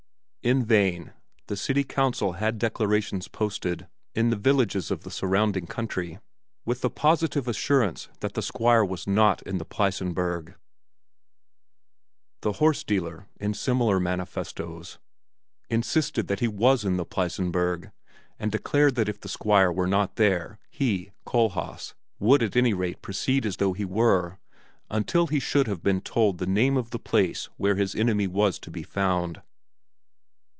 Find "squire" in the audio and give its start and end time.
8.41-8.83, 19.29-19.71